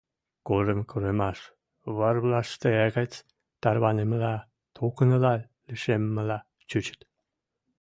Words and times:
курым-курымаш 0.47 1.39
вӓрвлӓштӹ 1.97 2.69
гӹц 2.95 3.13
тӓрвӓнӹмӹлӓ, 3.61 4.35
токынала 4.75 5.33
лишӹлеммӹлӓ 5.67 6.39
чучыт. 6.69 6.99